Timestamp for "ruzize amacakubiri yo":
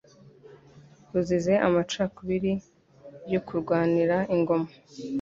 1.11-3.39